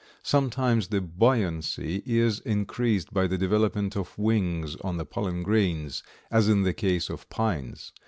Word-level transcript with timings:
Sometimes 0.23 0.87
the 0.87 0.99
buoyancy 0.99 2.01
is 2.07 2.39
increased 2.39 3.13
by 3.13 3.27
the 3.27 3.37
development 3.37 3.95
of 3.95 4.17
wings 4.17 4.75
on 4.77 4.97
the 4.97 5.05
pollen 5.05 5.43
grains, 5.43 6.01
as 6.31 6.49
in 6.49 6.63
the 6.63 6.73
case 6.73 7.07
of 7.07 7.29
pines. 7.29 7.91